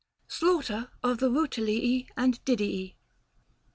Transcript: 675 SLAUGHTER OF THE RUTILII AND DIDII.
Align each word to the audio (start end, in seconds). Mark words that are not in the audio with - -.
675 0.27 0.67
SLAUGHTER 0.67 0.91
OF 1.11 1.17
THE 1.19 1.29
RUTILII 1.31 2.07
AND 2.17 2.43
DIDII. 2.43 2.95